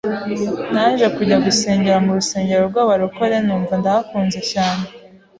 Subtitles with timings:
[0.73, 4.85] naje kujya gusengera mu rusengero rw’abarokore numva ndahakunze cyane